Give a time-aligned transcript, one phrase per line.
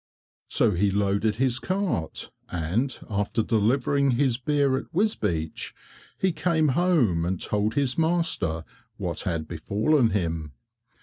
[0.47, 5.75] So he loaded his cart, and after delivering his beer at Wisbeach,
[6.17, 8.63] he came home and told his master
[8.97, 10.53] what had befallen him.